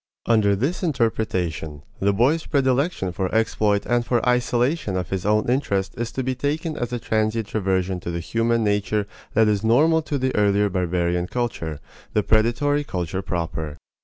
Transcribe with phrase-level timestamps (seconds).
[0.25, 5.93] Under this interpretation, the boy's predilection for exploit and for isolation of his own interest
[5.95, 10.01] is to be taken as a transient reversion to the human nature that is normal
[10.01, 11.79] to the early barbarian culture
[12.13, 13.77] the predatory culture proper.